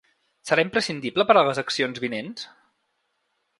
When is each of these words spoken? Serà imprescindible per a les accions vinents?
Serà 0.49 0.63
imprescindible 0.67 1.27
per 1.33 1.37
a 1.41 1.45
les 1.49 1.61
accions 1.65 2.03
vinents? 2.07 2.49